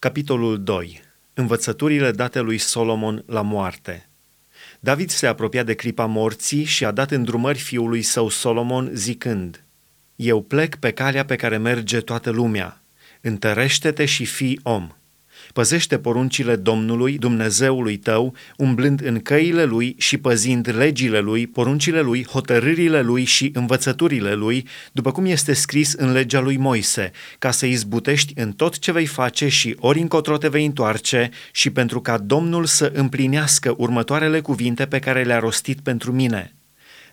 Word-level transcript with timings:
Capitolul 0.00 0.62
2. 0.62 1.00
Învățăturile 1.34 2.10
date 2.10 2.40
lui 2.40 2.58
Solomon 2.58 3.22
la 3.26 3.42
moarte. 3.42 4.08
David 4.80 5.10
se 5.10 5.26
apropia 5.26 5.62
de 5.62 5.74
clipa 5.74 6.06
morții 6.06 6.64
și 6.64 6.84
a 6.84 6.90
dat 6.90 7.10
îndrumări 7.10 7.58
fiului 7.58 8.02
său 8.02 8.28
Solomon 8.28 8.90
zicând, 8.94 9.64
Eu 10.16 10.42
plec 10.42 10.76
pe 10.76 10.90
calea 10.90 11.24
pe 11.24 11.36
care 11.36 11.56
merge 11.56 12.00
toată 12.00 12.30
lumea, 12.30 12.82
întărește-te 13.20 14.04
și 14.04 14.24
fii 14.24 14.60
om. 14.62 14.90
Păzește 15.52 15.98
poruncile 15.98 16.56
Domnului, 16.56 17.18
Dumnezeului 17.18 17.96
tău, 17.96 18.34
umblând 18.56 19.00
în 19.04 19.20
căile 19.20 19.64
lui 19.64 19.94
și 19.98 20.18
păzind 20.18 20.74
legile 20.76 21.20
lui, 21.20 21.46
poruncile 21.46 22.00
lui, 22.00 22.26
hotărârile 22.26 23.02
lui 23.02 23.24
și 23.24 23.50
învățăturile 23.54 24.34
lui, 24.34 24.66
după 24.92 25.12
cum 25.12 25.24
este 25.24 25.52
scris 25.52 25.92
în 25.92 26.12
legea 26.12 26.40
lui 26.40 26.56
Moise, 26.56 27.10
ca 27.38 27.50
să 27.50 27.66
izbutești 27.66 28.32
în 28.36 28.52
tot 28.52 28.78
ce 28.78 28.92
vei 28.92 29.06
face 29.06 29.48
și 29.48 29.76
ori 29.78 30.00
încotro 30.00 30.36
te 30.36 30.48
vei 30.48 30.64
întoarce 30.64 31.30
și 31.52 31.70
pentru 31.70 32.00
ca 32.00 32.18
Domnul 32.18 32.64
să 32.64 32.90
împlinească 32.94 33.74
următoarele 33.76 34.40
cuvinte 34.40 34.86
pe 34.86 34.98
care 34.98 35.22
le-a 35.22 35.38
rostit 35.38 35.80
pentru 35.80 36.12
mine– 36.12 36.52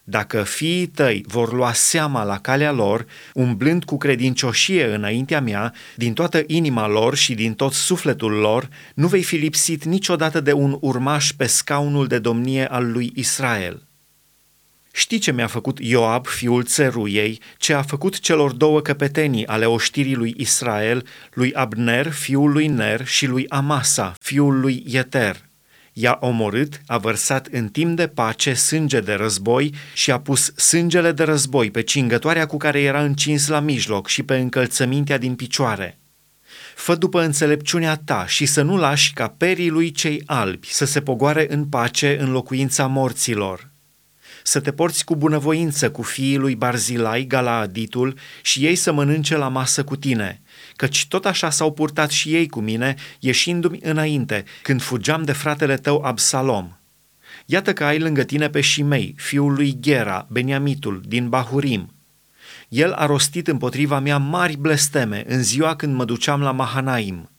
dacă 0.07 0.43
fiii 0.43 0.87
tăi 0.87 1.23
vor 1.27 1.53
lua 1.53 1.73
seama 1.73 2.23
la 2.23 2.39
calea 2.39 2.71
lor, 2.71 3.05
umblând 3.33 3.83
cu 3.83 3.97
credincioșie 3.97 4.93
înaintea 4.93 5.41
mea, 5.41 5.73
din 5.95 6.13
toată 6.13 6.43
inima 6.47 6.87
lor 6.87 7.15
și 7.15 7.33
din 7.33 7.53
tot 7.53 7.73
sufletul 7.73 8.31
lor, 8.31 8.69
nu 8.95 9.07
vei 9.07 9.23
fi 9.23 9.35
lipsit 9.35 9.83
niciodată 9.83 10.39
de 10.39 10.53
un 10.53 10.77
urmaș 10.81 11.31
pe 11.31 11.45
scaunul 11.45 12.07
de 12.07 12.19
domnie 12.19 12.67
al 12.67 12.91
lui 12.91 13.11
Israel. 13.15 13.87
Știi 14.91 15.17
ce 15.17 15.31
mi-a 15.31 15.47
făcut 15.47 15.79
Ioab, 15.79 16.25
fiul 16.27 16.63
țeruiei, 16.63 17.39
ce 17.57 17.73
a 17.73 17.81
făcut 17.81 18.19
celor 18.19 18.51
două 18.51 18.81
căpetenii 18.81 19.47
ale 19.47 19.65
oștirii 19.65 20.15
lui 20.15 20.33
Israel, 20.37 21.05
lui 21.33 21.53
Abner, 21.53 22.11
fiul 22.11 22.51
lui 22.51 22.67
Ner, 22.67 23.05
și 23.05 23.25
lui 23.25 23.49
Amasa, 23.49 24.15
fiul 24.19 24.59
lui 24.59 24.83
Ieter– 24.87 25.41
i-a 25.97 26.17
omorât, 26.21 26.81
a 26.85 26.97
vărsat 26.97 27.47
în 27.51 27.67
timp 27.67 27.95
de 27.95 28.07
pace 28.07 28.53
sânge 28.53 28.99
de 28.99 29.13
război 29.13 29.73
și 29.93 30.11
a 30.11 30.19
pus 30.19 30.55
sângele 30.55 31.11
de 31.11 31.23
război 31.23 31.71
pe 31.71 31.81
cingătoarea 31.81 32.45
cu 32.45 32.57
care 32.57 32.81
era 32.81 33.03
încins 33.03 33.47
la 33.47 33.59
mijloc 33.59 34.07
și 34.07 34.23
pe 34.23 34.35
încălțămintea 34.35 35.17
din 35.17 35.35
picioare. 35.35 35.99
Fă 36.75 36.95
după 36.95 37.21
înțelepciunea 37.21 37.95
ta 38.05 38.25
și 38.27 38.45
să 38.45 38.61
nu 38.61 38.77
lași 38.77 39.13
ca 39.13 39.27
perii 39.27 39.69
lui 39.69 39.91
cei 39.91 40.23
albi 40.25 40.67
să 40.73 40.85
se 40.85 41.01
pogoare 41.01 41.45
în 41.49 41.65
pace 41.65 42.17
în 42.19 42.31
locuința 42.31 42.87
morților. 42.87 43.73
Să 44.47 44.59
te 44.59 44.71
porți 44.71 45.05
cu 45.05 45.15
bunăvoință 45.15 45.91
cu 45.91 46.01
fiii 46.01 46.37
lui 46.37 46.55
Barzilai, 46.55 47.25
Galaaditul, 47.27 48.17
și 48.41 48.65
ei 48.65 48.75
să 48.75 48.91
mănânce 48.91 49.37
la 49.37 49.47
masă 49.47 49.83
cu 49.83 49.95
tine– 49.95 50.39
căci 50.75 51.07
tot 51.07 51.25
așa 51.25 51.49
s-au 51.49 51.73
purtat 51.73 52.09
și 52.09 52.35
ei 52.35 52.47
cu 52.47 52.59
mine, 52.59 52.95
ieșindu-mi 53.19 53.79
înainte, 53.81 54.43
când 54.61 54.81
fugeam 54.81 55.23
de 55.23 55.31
fratele 55.31 55.75
tău 55.75 56.01
Absalom. 56.01 56.71
Iată 57.45 57.73
că 57.73 57.83
ai 57.83 57.99
lângă 57.99 58.23
tine 58.23 58.49
pe 58.49 58.61
Shimei, 58.61 59.15
fiul 59.17 59.53
lui 59.53 59.77
Gera, 59.79 60.27
Beniamitul, 60.29 61.01
din 61.07 61.29
Bahurim. 61.29 61.93
El 62.69 62.91
a 62.91 63.05
rostit 63.05 63.47
împotriva 63.47 63.99
mea 63.99 64.17
mari 64.17 64.57
blesteme 64.57 65.23
în 65.27 65.43
ziua 65.43 65.75
când 65.75 65.95
mă 65.95 66.05
duceam 66.05 66.41
la 66.41 66.51
Mahanaim. 66.51 67.29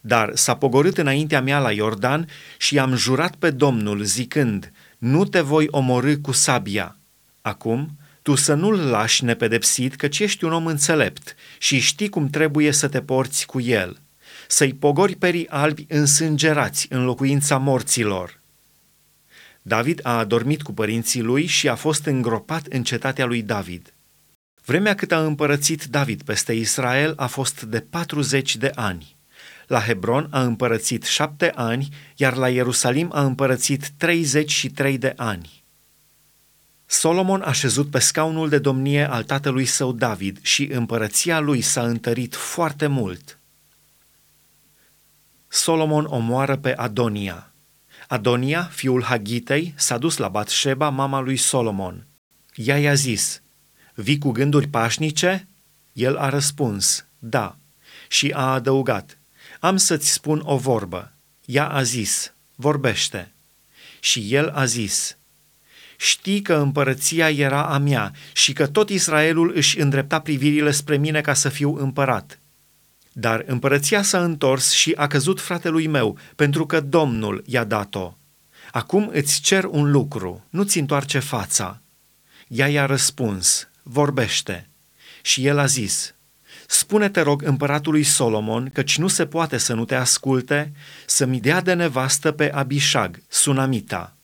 Dar 0.00 0.30
s-a 0.34 0.56
pogorât 0.56 0.98
înaintea 0.98 1.40
mea 1.40 1.58
la 1.58 1.72
Iordan 1.72 2.28
și 2.58 2.78
am 2.78 2.94
jurat 2.94 3.34
pe 3.34 3.50
Domnul, 3.50 4.02
zicând, 4.02 4.72
nu 4.98 5.24
te 5.24 5.40
voi 5.40 5.66
omorâ 5.70 6.16
cu 6.16 6.32
sabia. 6.32 6.96
Acum, 7.42 7.90
tu 8.22 8.34
să 8.34 8.54
nu-l 8.54 8.78
lași 8.78 9.24
nepedepsit, 9.24 9.94
căci 9.94 10.18
ești 10.18 10.44
un 10.44 10.52
om 10.52 10.66
înțelept 10.66 11.34
și 11.58 11.78
știi 11.78 12.08
cum 12.08 12.28
trebuie 12.28 12.72
să 12.72 12.88
te 12.88 13.00
porți 13.00 13.46
cu 13.46 13.60
el, 13.60 14.00
să-i 14.48 14.74
pogori 14.74 15.14
perii 15.14 15.48
albi 15.48 15.86
însângerați 15.88 16.86
în 16.90 17.04
locuința 17.04 17.56
morților. 17.56 18.40
David 19.62 20.00
a 20.02 20.18
adormit 20.18 20.62
cu 20.62 20.72
părinții 20.72 21.22
lui 21.22 21.46
și 21.46 21.68
a 21.68 21.74
fost 21.74 22.04
îngropat 22.06 22.66
în 22.66 22.82
cetatea 22.82 23.24
lui 23.24 23.42
David. 23.42 23.92
Vremea 24.64 24.94
cât 24.94 25.12
a 25.12 25.24
împărățit 25.24 25.84
David 25.84 26.22
peste 26.22 26.52
Israel 26.52 27.12
a 27.16 27.26
fost 27.26 27.62
de 27.62 27.80
40 27.80 28.56
de 28.56 28.72
ani. 28.74 29.15
La 29.66 29.80
Hebron 29.80 30.28
a 30.30 30.42
împărățit 30.42 31.04
șapte 31.04 31.52
ani, 31.54 31.88
iar 32.16 32.36
la 32.36 32.48
Ierusalim 32.48 33.10
a 33.12 33.24
împărățit 33.24 33.90
33 33.96 34.98
de 34.98 35.12
ani. 35.16 35.62
Solomon 36.86 37.42
a 37.42 37.52
șezut 37.52 37.90
pe 37.90 37.98
scaunul 37.98 38.48
de 38.48 38.58
domnie 38.58 39.10
al 39.10 39.22
tatălui 39.22 39.64
său 39.64 39.92
David 39.92 40.38
și 40.42 40.64
împărăția 40.64 41.38
lui 41.38 41.60
s-a 41.60 41.82
întărit 41.82 42.34
foarte 42.34 42.86
mult. 42.86 43.38
Solomon 45.48 46.04
omoară 46.04 46.56
pe 46.56 46.74
Adonia. 46.76 47.50
Adonia, 48.08 48.62
fiul 48.62 49.02
Hagitei, 49.02 49.74
s-a 49.76 49.98
dus 49.98 50.16
la 50.16 50.28
Batșeba, 50.28 50.88
mama 50.88 51.20
lui 51.20 51.36
Solomon. 51.36 52.06
Ea 52.54 52.78
i-a 52.78 52.94
zis, 52.94 53.42
vii 53.94 54.18
cu 54.18 54.30
gânduri 54.30 54.68
pașnice? 54.68 55.48
El 55.92 56.16
a 56.16 56.28
răspuns, 56.28 57.06
da. 57.18 57.56
Și 58.08 58.30
a 58.34 58.52
adăugat, 58.52 59.15
am 59.66 59.76
să-ți 59.76 60.12
spun 60.12 60.42
o 60.44 60.56
vorbă. 60.56 61.12
Ea 61.44 61.68
a 61.68 61.82
zis, 61.82 62.32
vorbește. 62.54 63.32
Și 64.00 64.34
el 64.34 64.48
a 64.48 64.64
zis, 64.64 65.16
știi 65.96 66.42
că 66.42 66.54
împărăția 66.54 67.30
era 67.30 67.66
a 67.66 67.78
mea 67.78 68.12
și 68.32 68.52
că 68.52 68.66
tot 68.66 68.90
Israelul 68.90 69.52
își 69.54 69.80
îndrepta 69.80 70.20
privirile 70.20 70.70
spre 70.70 70.96
mine 70.96 71.20
ca 71.20 71.34
să 71.34 71.48
fiu 71.48 71.76
împărat. 71.76 72.38
Dar 73.12 73.44
împărăția 73.46 74.02
s-a 74.02 74.22
întors 74.24 74.70
și 74.70 74.92
a 74.96 75.06
căzut 75.06 75.40
fratelui 75.40 75.86
meu, 75.86 76.18
pentru 76.36 76.66
că 76.66 76.80
Domnul 76.80 77.42
i-a 77.46 77.64
dat-o. 77.64 78.14
Acum 78.72 79.10
îți 79.12 79.40
cer 79.40 79.64
un 79.64 79.90
lucru, 79.90 80.44
nu-ți 80.50 80.78
întoarce 80.78 81.18
fața. 81.18 81.80
Ea 82.48 82.68
i-a 82.68 82.86
răspuns, 82.86 83.68
vorbește. 83.82 84.68
Și 85.22 85.46
el 85.46 85.58
a 85.58 85.66
zis, 85.66 86.14
Spune-te 86.68 87.20
rog 87.20 87.42
împăratului 87.42 88.02
Solomon, 88.02 88.70
căci 88.72 88.98
nu 88.98 89.08
se 89.08 89.26
poate 89.26 89.58
să 89.58 89.74
nu 89.74 89.84
te 89.84 89.94
asculte, 89.94 90.72
să-mi 91.06 91.40
dea 91.40 91.60
de 91.60 91.72
nevastă 91.72 92.32
pe 92.32 92.52
Abishag, 92.52 93.22
sunamita, 93.28 94.16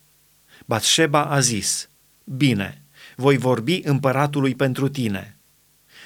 Batșeba 0.67 1.25
a 1.25 1.41
zis, 1.41 1.89
Bine, 2.25 2.83
voi 3.17 3.37
vorbi 3.37 3.81
împăratului 3.85 4.55
pentru 4.55 4.89
tine. 4.89 5.37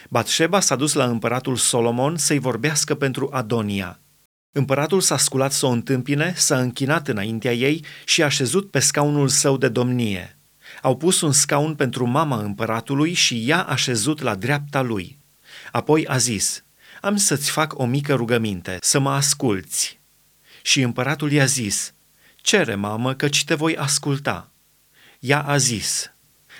Batșeba 0.08 0.60
s-a 0.60 0.76
dus 0.76 0.92
la 0.92 1.04
împăratul 1.04 1.56
Solomon 1.56 2.16
să-i 2.16 2.38
vorbească 2.38 2.94
pentru 2.94 3.28
Adonia. 3.32 4.00
Împăratul 4.52 5.00
s-a 5.00 5.16
sculat 5.16 5.52
să 5.52 5.66
o 5.66 5.68
întâmpine, 5.68 6.34
s-a 6.36 6.60
închinat 6.60 7.08
înaintea 7.08 7.54
ei 7.54 7.84
și 8.04 8.22
a 8.22 8.28
șezut 8.28 8.70
pe 8.70 8.78
scaunul 8.78 9.28
său 9.28 9.56
de 9.56 9.68
domnie. 9.68 10.38
Au 10.82 10.96
pus 10.96 11.20
un 11.20 11.32
scaun 11.32 11.74
pentru 11.74 12.06
mama 12.06 12.42
împăratului 12.42 13.12
și 13.12 13.44
ea 13.46 13.62
a 13.62 13.74
șezut 13.74 14.20
la 14.20 14.34
dreapta 14.34 14.82
lui. 14.82 15.18
Apoi 15.72 16.06
a 16.06 16.16
zis, 16.16 16.64
am 17.00 17.16
să-ți 17.16 17.50
fac 17.50 17.78
o 17.78 17.84
mică 17.84 18.14
rugăminte, 18.14 18.76
să 18.80 18.98
mă 18.98 19.10
asculți. 19.10 20.00
Și 20.62 20.80
împăratul 20.80 21.32
i-a 21.32 21.44
zis, 21.44 21.92
Cere, 22.36 22.74
mamă, 22.74 23.14
căci 23.14 23.44
te 23.44 23.54
voi 23.54 23.76
asculta. 23.76 24.50
Ea 25.18 25.42
a 25.42 25.56
zis, 25.56 26.10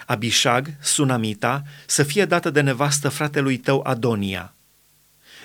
Abishag, 0.07 0.69
sunamita, 0.81 1.63
să 1.87 2.03
fie 2.03 2.25
dată 2.25 2.51
de 2.51 2.61
nevastă 2.61 3.09
fratelui 3.09 3.57
tău 3.57 3.81
Adonia. 3.85 4.55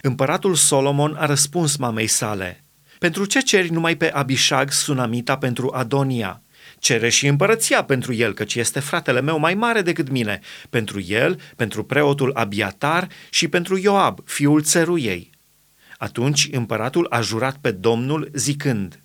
Împăratul 0.02 0.56
Solomon 0.56 1.16
a 1.16 1.26
răspuns 1.26 1.76
mamei 1.76 2.08
sale, 2.08 2.64
Pentru 3.00 3.26
ce 3.26 3.40
ceri 3.40 3.70
numai 3.70 3.96
pe 3.96 4.12
Abishag, 4.12 4.72
sunamita, 4.72 5.38
pentru 5.38 5.72
Adonia? 5.74 6.42
Cere 6.80 7.10
și 7.10 7.28
împărăția 7.28 7.84
pentru 7.84 8.14
el, 8.14 8.34
căci 8.34 8.56
este 8.56 8.80
fratele 8.80 9.22
meu 9.22 9.40
mai 9.40 9.54
mare 9.54 9.82
decât 9.82 10.10
mine, 10.10 10.40
pentru 10.70 11.02
el, 11.02 11.40
pentru 11.56 11.84
preotul 11.84 12.32
Abiatar 12.34 13.08
și 13.30 13.48
pentru 13.48 13.78
Ioab, 13.78 14.20
fiul 14.26 14.62
țeruiei. 14.62 15.30
Atunci 15.98 16.48
împăratul 16.52 17.08
a 17.10 17.22
jurat 17.22 17.58
pe 17.62 17.72
Domnul 17.72 18.30
zicând, 18.34 19.02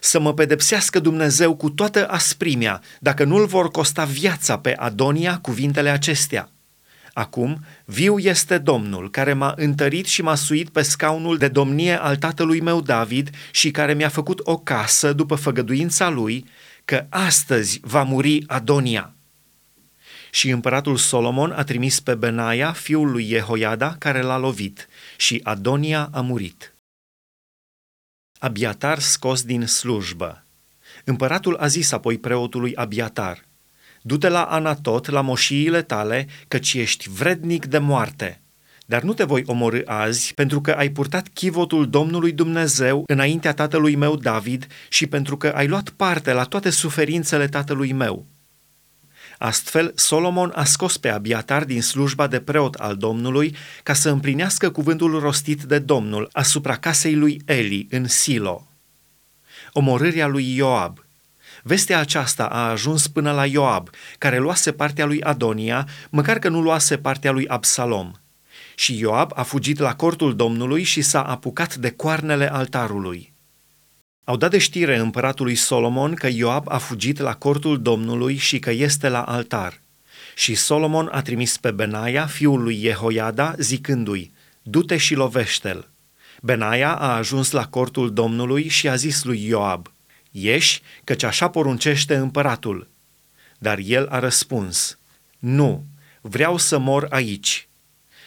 să 0.00 0.20
mă 0.20 0.34
pedepsească 0.34 0.98
Dumnezeu 0.98 1.56
cu 1.56 1.70
toată 1.70 2.08
asprimea, 2.08 2.82
dacă 3.00 3.24
nu-l 3.24 3.46
vor 3.46 3.70
costa 3.70 4.04
viața 4.04 4.58
pe 4.58 4.74
Adonia 4.76 5.38
cuvintele 5.38 5.88
acestea. 5.88 6.50
Acum, 7.20 7.64
viu 7.84 8.18
este 8.18 8.58
Domnul, 8.58 9.10
care 9.10 9.32
m-a 9.32 9.54
întărit 9.56 10.06
și 10.06 10.22
m-a 10.22 10.34
suit 10.34 10.68
pe 10.68 10.82
scaunul 10.82 11.36
de 11.36 11.48
domnie 11.48 12.00
al 12.00 12.16
tatălui 12.16 12.60
meu 12.60 12.80
David 12.80 13.30
și 13.50 13.70
care 13.70 13.94
mi-a 13.94 14.08
făcut 14.08 14.40
o 14.42 14.58
casă 14.58 15.12
după 15.12 15.34
făgăduința 15.34 16.08
lui, 16.08 16.46
că 16.84 17.06
astăzi 17.08 17.80
va 17.82 18.02
muri 18.02 18.44
Adonia. 18.46 19.14
Și 20.30 20.50
împăratul 20.50 20.96
Solomon 20.96 21.50
a 21.50 21.64
trimis 21.64 22.00
pe 22.00 22.14
Benaia, 22.14 22.72
fiul 22.72 23.10
lui 23.10 23.24
Jehoiada, 23.24 23.96
care 23.98 24.20
l-a 24.20 24.38
lovit, 24.38 24.88
și 25.16 25.40
Adonia 25.42 26.08
a 26.12 26.20
murit. 26.20 26.74
Abiatar 28.38 28.98
scos 28.98 29.42
din 29.42 29.66
slujbă. 29.66 30.44
Împăratul 31.04 31.56
a 31.56 31.66
zis 31.66 31.92
apoi 31.92 32.18
preotului 32.18 32.74
Abiatar, 32.74 33.48
Du-te 34.02 34.28
la 34.28 34.42
Anatot, 34.42 35.08
la 35.08 35.20
moșiile 35.20 35.82
tale, 35.82 36.26
căci 36.48 36.74
ești 36.74 37.10
vrednic 37.10 37.66
de 37.66 37.78
moarte. 37.78 38.40
Dar 38.86 39.02
nu 39.02 39.12
te 39.12 39.24
voi 39.24 39.42
omorâ 39.46 39.80
azi, 39.84 40.34
pentru 40.34 40.60
că 40.60 40.70
ai 40.70 40.88
purtat 40.88 41.28
chivotul 41.28 41.88
Domnului 41.90 42.32
Dumnezeu 42.32 43.04
înaintea 43.06 43.54
tatălui 43.54 43.96
meu 43.96 44.16
David 44.16 44.66
și 44.88 45.06
pentru 45.06 45.36
că 45.36 45.48
ai 45.48 45.68
luat 45.68 45.88
parte 45.88 46.32
la 46.32 46.44
toate 46.44 46.70
suferințele 46.70 47.48
tatălui 47.48 47.92
meu. 47.92 48.26
Astfel, 49.38 49.92
Solomon 49.94 50.52
a 50.54 50.64
scos 50.64 50.96
pe 50.96 51.08
Abiatar 51.08 51.64
din 51.64 51.82
slujba 51.82 52.26
de 52.26 52.40
preot 52.40 52.74
al 52.74 52.96
Domnului 52.96 53.56
ca 53.82 53.92
să 53.92 54.10
împlinească 54.10 54.70
cuvântul 54.70 55.18
rostit 55.18 55.62
de 55.62 55.78
Domnul 55.78 56.28
asupra 56.32 56.76
casei 56.76 57.14
lui 57.14 57.42
Eli 57.44 57.86
în 57.90 58.08
Silo. 58.08 58.68
Omorârea 59.72 60.26
lui 60.26 60.56
Ioab– 60.56 61.04
Vestea 61.62 61.98
aceasta 61.98 62.44
a 62.44 62.70
ajuns 62.70 63.06
până 63.06 63.32
la 63.32 63.46
Ioab, 63.46 63.88
care 64.18 64.38
luase 64.38 64.72
partea 64.72 65.04
lui 65.04 65.22
Adonia, 65.22 65.88
măcar 66.10 66.38
că 66.38 66.48
nu 66.48 66.60
luase 66.60 66.98
partea 66.98 67.30
lui 67.30 67.48
Absalom. 67.48 68.12
Și 68.74 68.98
Ioab 68.98 69.30
a 69.34 69.42
fugit 69.42 69.78
la 69.78 69.94
cortul 69.94 70.36
Domnului 70.36 70.82
și 70.82 71.02
s-a 71.02 71.22
apucat 71.22 71.74
de 71.74 71.90
coarnele 71.90 72.52
altarului. 72.52 73.32
Au 74.24 74.36
dat 74.36 74.50
de 74.50 74.58
știre 74.58 74.96
împăratului 74.96 75.54
Solomon 75.54 76.14
că 76.14 76.28
Ioab 76.32 76.64
a 76.68 76.78
fugit 76.78 77.18
la 77.18 77.34
cortul 77.34 77.82
Domnului 77.82 78.36
și 78.36 78.58
că 78.58 78.70
este 78.70 79.08
la 79.08 79.22
altar. 79.22 79.80
Și 80.34 80.54
Solomon 80.54 81.08
a 81.12 81.22
trimis 81.22 81.56
pe 81.56 81.70
Benaia, 81.70 82.26
fiul 82.26 82.62
lui 82.62 82.80
Jehoiada, 82.80 83.54
zicându-i, 83.58 84.32
Du-te 84.62 84.96
și 84.96 85.14
lovește-l. 85.14 85.88
Benaia 86.42 86.94
a 86.94 87.16
ajuns 87.16 87.50
la 87.50 87.66
cortul 87.66 88.12
Domnului 88.12 88.68
și 88.68 88.88
a 88.88 88.94
zis 88.94 89.24
lui 89.24 89.46
Ioab, 89.46 89.90
Ieși, 90.30 90.82
căci 91.04 91.22
așa 91.22 91.50
poruncește 91.50 92.16
împăratul. 92.16 92.88
Dar 93.58 93.78
el 93.78 94.06
a 94.08 94.18
răspuns, 94.18 94.98
Nu, 95.38 95.84
vreau 96.20 96.56
să 96.56 96.78
mor 96.78 97.06
aici. 97.10 97.68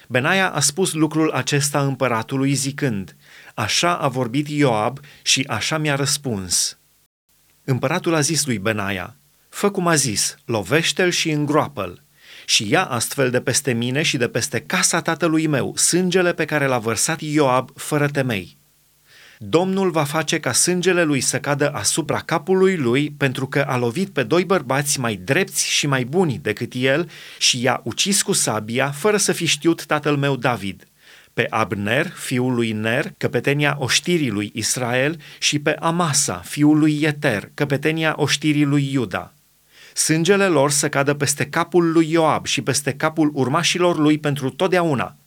Benaia 0.07 0.49
a 0.49 0.59
spus 0.59 0.93
lucrul 0.93 1.31
acesta 1.31 1.81
împăratului 1.81 2.53
zicând, 2.53 3.15
Așa 3.53 3.97
a 3.97 4.07
vorbit 4.07 4.47
Ioab 4.47 4.99
și 5.21 5.45
așa 5.47 5.77
mi-a 5.77 5.95
răspuns. 5.95 6.77
Împăratul 7.63 8.13
a 8.13 8.21
zis 8.21 8.45
lui 8.45 8.57
Benaia, 8.57 9.15
Fă 9.49 9.71
cum 9.71 9.87
a 9.87 9.95
zis, 9.95 10.35
lovește-l 10.45 11.09
și 11.09 11.29
îngroapă-l 11.29 12.03
și 12.45 12.69
ia 12.69 12.85
astfel 12.85 13.29
de 13.29 13.41
peste 13.41 13.73
mine 13.73 14.01
și 14.01 14.17
de 14.17 14.27
peste 14.27 14.61
casa 14.61 15.01
tatălui 15.01 15.47
meu 15.47 15.75
sângele 15.75 16.33
pe 16.33 16.45
care 16.45 16.65
l-a 16.65 16.79
vărsat 16.79 17.21
Ioab 17.21 17.69
fără 17.75 18.07
temei. 18.07 18.57
Domnul 19.45 19.91
va 19.91 20.03
face 20.03 20.39
ca 20.39 20.51
sângele 20.51 21.03
lui 21.03 21.21
să 21.21 21.39
cadă 21.39 21.71
asupra 21.73 22.19
capului 22.19 22.77
lui 22.77 23.11
pentru 23.17 23.47
că 23.47 23.61
a 23.61 23.77
lovit 23.77 24.09
pe 24.09 24.23
doi 24.23 24.45
bărbați 24.45 24.99
mai 24.99 25.15
drepți 25.15 25.69
și 25.69 25.87
mai 25.87 26.03
buni 26.03 26.39
decât 26.41 26.71
el 26.75 27.09
și 27.37 27.61
i-a 27.61 27.81
ucis 27.83 28.21
cu 28.21 28.31
sabia 28.31 28.91
fără 28.91 29.17
să 29.17 29.31
fi 29.31 29.45
știut 29.45 29.85
tatăl 29.85 30.15
meu 30.15 30.35
David 30.35 30.87
pe 31.33 31.47
Abner, 31.49 32.07
fiul 32.07 32.53
lui 32.53 32.71
Ner, 32.71 33.13
căpetenia 33.17 33.75
oștirii 33.79 34.29
lui 34.29 34.51
Israel, 34.53 35.19
și 35.39 35.59
pe 35.59 35.75
Amasa, 35.79 36.41
fiul 36.45 36.77
lui 36.77 37.01
Ieter, 37.01 37.51
căpetenia 37.53 38.13
oștirii 38.17 38.63
lui 38.63 38.89
Iuda. 38.91 39.33
Sângele 39.93 40.45
lor 40.45 40.71
să 40.71 40.89
cadă 40.89 41.13
peste 41.13 41.45
capul 41.45 41.91
lui 41.91 42.11
Ioab 42.11 42.45
și 42.45 42.61
peste 42.61 42.93
capul 42.93 43.31
urmașilor 43.33 43.97
lui 43.97 44.17
pentru 44.17 44.49
totdeauna– 44.49 45.15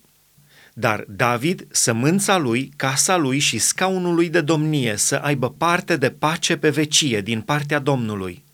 dar 0.79 1.05
David, 1.09 1.67
sămânța 1.71 2.37
lui, 2.37 2.73
casa 2.77 3.17
lui 3.17 3.39
și 3.39 3.59
scaunul 3.59 4.15
lui 4.15 4.29
de 4.29 4.41
domnie 4.41 4.97
să 4.97 5.15
aibă 5.15 5.51
parte 5.51 5.97
de 5.97 6.11
pace 6.11 6.57
pe 6.57 6.71
vecie 6.71 7.21
din 7.21 7.41
partea 7.41 7.79
Domnului. 7.79 8.45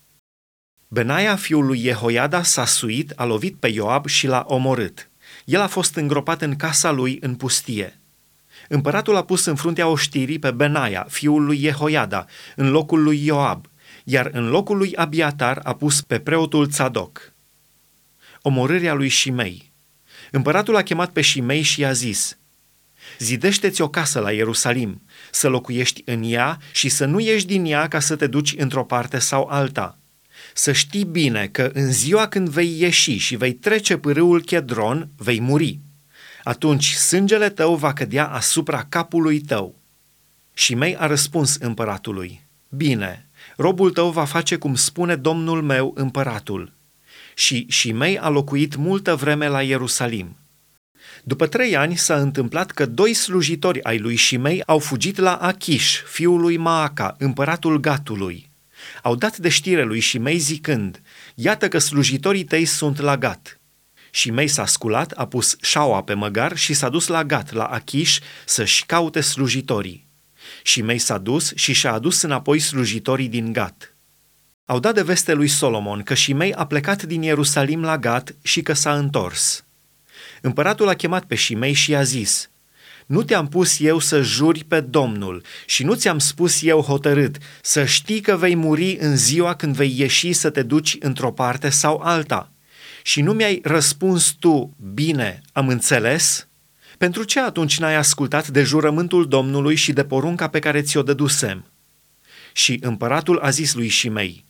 Benaia, 0.88 1.36
fiul 1.36 1.66
lui 1.66 1.78
Jehoiada, 1.78 2.42
s-a 2.42 2.64
suit, 2.64 3.12
a 3.16 3.24
lovit 3.24 3.54
pe 3.54 3.68
Ioab 3.68 4.06
și 4.06 4.26
l-a 4.26 4.44
omorât. 4.48 5.10
El 5.44 5.60
a 5.60 5.66
fost 5.66 5.96
îngropat 5.96 6.42
în 6.42 6.56
casa 6.56 6.90
lui 6.90 7.18
în 7.20 7.34
pustie. 7.34 7.98
Împăratul 8.68 9.16
a 9.16 9.24
pus 9.24 9.44
în 9.44 9.54
fruntea 9.54 9.88
oștirii 9.88 10.38
pe 10.38 10.50
Benaia, 10.50 11.06
fiul 11.08 11.44
lui 11.44 11.58
Jehoiada, 11.58 12.26
în 12.56 12.70
locul 12.70 13.02
lui 13.02 13.24
Ioab, 13.24 13.66
iar 14.04 14.30
în 14.32 14.48
locul 14.48 14.76
lui 14.76 14.96
Abiatar 14.96 15.60
a 15.62 15.74
pus 15.74 16.00
pe 16.00 16.18
preotul 16.18 16.66
Tzadok. 16.66 17.32
Omorârea 18.42 18.94
lui 18.94 19.08
Shimei 19.08 19.71
Împăratul 20.34 20.76
a 20.76 20.82
chemat 20.82 21.10
pe 21.10 21.22
Shimei 21.22 21.62
și 21.62 21.80
i-a 21.80 21.92
zis, 21.92 22.36
Zidește-ți 23.18 23.80
o 23.80 23.88
casă 23.88 24.20
la 24.20 24.32
Ierusalim, 24.32 25.02
să 25.30 25.48
locuiești 25.48 26.02
în 26.04 26.22
ea 26.24 26.58
și 26.72 26.88
să 26.88 27.04
nu 27.04 27.20
ieși 27.20 27.46
din 27.46 27.64
ea 27.64 27.88
ca 27.88 28.00
să 28.00 28.16
te 28.16 28.26
duci 28.26 28.54
într-o 28.58 28.84
parte 28.84 29.18
sau 29.18 29.46
alta. 29.50 29.98
Să 30.54 30.72
știi 30.72 31.04
bine 31.04 31.46
că 31.46 31.70
în 31.74 31.92
ziua 31.92 32.28
când 32.28 32.48
vei 32.48 32.80
ieși 32.80 33.16
și 33.16 33.36
vei 33.36 33.52
trece 33.52 33.96
pârâul 33.96 34.42
Chedron, 34.42 35.08
vei 35.16 35.40
muri. 35.40 35.78
Atunci 36.44 36.92
sângele 36.92 37.48
tău 37.48 37.74
va 37.74 37.92
cădea 37.92 38.26
asupra 38.26 38.86
capului 38.88 39.40
tău. 39.40 39.80
Și 40.54 40.74
mei 40.74 40.96
a 40.96 41.06
răspuns 41.06 41.54
împăratului, 41.54 42.46
Bine, 42.68 43.28
robul 43.56 43.90
tău 43.90 44.10
va 44.10 44.24
face 44.24 44.56
cum 44.56 44.74
spune 44.74 45.16
domnul 45.16 45.62
meu 45.62 45.92
împăratul 45.96 46.72
și 47.42 47.66
Shimei 47.68 48.18
a 48.18 48.28
locuit 48.28 48.76
multă 48.76 49.14
vreme 49.14 49.48
la 49.48 49.62
Ierusalim. 49.62 50.36
După 51.24 51.46
trei 51.46 51.76
ani 51.76 51.96
s-a 51.96 52.16
întâmplat 52.16 52.70
că 52.70 52.86
doi 52.86 53.14
slujitori 53.14 53.82
ai 53.82 53.98
lui 53.98 54.16
Shimei 54.16 54.62
au 54.66 54.78
fugit 54.78 55.16
la 55.18 55.34
Achish, 55.34 56.00
fiul 56.06 56.40
lui 56.40 56.56
Maaca, 56.56 57.14
împăratul 57.18 57.80
Gatului. 57.80 58.50
Au 59.02 59.14
dat 59.14 59.36
de 59.36 59.48
știre 59.48 59.82
lui 59.82 60.00
Shimei 60.00 60.38
zicând, 60.38 61.02
Iată 61.34 61.68
că 61.68 61.78
slujitorii 61.78 62.44
tăi 62.44 62.64
sunt 62.64 62.98
la 62.98 63.16
Gat. 63.16 63.60
Shimei 64.10 64.48
s-a 64.48 64.66
sculat, 64.66 65.10
a 65.10 65.26
pus 65.26 65.56
șaua 65.60 66.02
pe 66.02 66.14
măgar 66.14 66.56
și 66.56 66.74
s-a 66.74 66.88
dus 66.88 67.06
la 67.06 67.24
Gat, 67.24 67.52
la 67.52 67.64
Achish, 67.64 68.18
să-și 68.44 68.86
caute 68.86 69.20
slujitorii. 69.20 70.06
Shimei 70.64 70.98
s-a 70.98 71.18
dus 71.18 71.52
și 71.54 71.72
și-a 71.72 71.92
adus 71.92 72.22
înapoi 72.22 72.58
slujitorii 72.58 73.28
din 73.28 73.52
Gat. 73.52 73.91
Au 74.66 74.78
dat 74.78 74.94
de 74.94 75.02
veste 75.02 75.32
lui 75.32 75.48
Solomon 75.48 76.02
că 76.02 76.14
Shimei 76.14 76.54
a 76.54 76.66
plecat 76.66 77.02
din 77.02 77.22
Ierusalim 77.22 77.82
la 77.82 77.98
Gat 77.98 78.34
și 78.42 78.62
că 78.62 78.72
s-a 78.72 78.96
întors. 78.96 79.64
Împăratul 80.40 80.88
a 80.88 80.94
chemat 80.94 81.24
pe 81.24 81.34
Shimei 81.34 81.72
și 81.72 81.90
i-a 81.90 82.02
zis, 82.02 82.50
Nu 83.06 83.22
te-am 83.22 83.48
pus 83.48 83.80
eu 83.80 83.98
să 83.98 84.20
juri 84.20 84.64
pe 84.64 84.80
Domnul 84.80 85.42
și 85.66 85.84
nu 85.84 85.94
ți-am 85.94 86.18
spus 86.18 86.62
eu 86.62 86.80
hotărât 86.80 87.36
să 87.62 87.84
știi 87.84 88.20
că 88.20 88.36
vei 88.36 88.54
muri 88.54 88.96
în 89.00 89.16
ziua 89.16 89.54
când 89.54 89.74
vei 89.74 89.94
ieși 89.98 90.32
să 90.32 90.50
te 90.50 90.62
duci 90.62 90.96
într-o 91.00 91.32
parte 91.32 91.68
sau 91.68 92.00
alta. 92.02 92.50
Și 93.02 93.20
nu 93.20 93.32
mi-ai 93.32 93.60
răspuns 93.64 94.36
tu, 94.38 94.76
bine, 94.94 95.40
am 95.52 95.68
înțeles? 95.68 96.46
Pentru 96.98 97.22
ce 97.24 97.40
atunci 97.40 97.78
n-ai 97.78 97.96
ascultat 97.96 98.48
de 98.48 98.62
jurământul 98.62 99.28
Domnului 99.28 99.74
și 99.74 99.92
de 99.92 100.04
porunca 100.04 100.48
pe 100.48 100.58
care 100.58 100.82
ți-o 100.82 101.02
dădusem? 101.02 101.64
Și 102.52 102.78
împăratul 102.80 103.38
a 103.38 103.50
zis 103.50 103.74
lui 103.74 103.88
Shimei, 103.88 104.44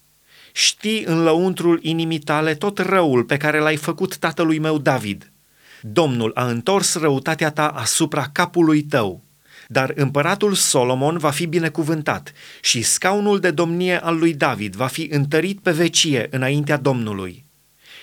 Știi 0.52 1.04
în 1.04 1.22
lăuntrul 1.22 1.78
inimii 1.82 2.18
tale 2.18 2.54
tot 2.54 2.78
răul 2.78 3.24
pe 3.24 3.36
care 3.36 3.58
l-ai 3.58 3.76
făcut 3.76 4.16
tatălui 4.16 4.58
meu 4.58 4.78
David. 4.78 5.32
Domnul 5.80 6.30
a 6.34 6.46
întors 6.46 6.94
răutatea 6.94 7.50
ta 7.50 7.68
asupra 7.68 8.28
capului 8.32 8.82
tău. 8.82 9.22
Dar 9.68 9.92
împăratul 9.94 10.54
Solomon 10.54 11.18
va 11.18 11.30
fi 11.30 11.46
binecuvântat 11.46 12.32
și 12.60 12.82
scaunul 12.82 13.40
de 13.40 13.50
domnie 13.50 14.02
al 14.02 14.18
lui 14.18 14.34
David 14.34 14.74
va 14.74 14.86
fi 14.86 15.08
întărit 15.10 15.60
pe 15.60 15.70
vecie 15.70 16.26
înaintea 16.30 16.76
Domnului. 16.76 17.44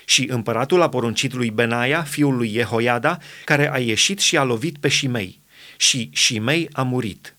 Și 0.05 0.27
împăratul 0.29 0.81
a 0.81 0.89
poruncit 0.89 1.33
lui 1.33 1.51
Benaia, 1.51 2.01
fiul 2.01 2.35
lui 2.35 2.49
Jehoiada, 2.49 3.17
care 3.45 3.73
a 3.73 3.77
ieșit 3.77 4.19
și 4.19 4.37
a 4.37 4.43
lovit 4.43 4.77
pe 4.77 4.89
Shimei. 4.89 5.41
Și 5.77 6.09
Shimei 6.13 6.69
a 6.71 6.83
murit. 6.83 7.35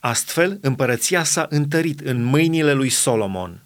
Astfel, 0.00 0.58
împărăția 0.60 1.24
s-a 1.24 1.46
întărit 1.50 2.00
în 2.00 2.22
mâinile 2.22 2.72
lui 2.72 2.88
Solomon. 2.88 3.62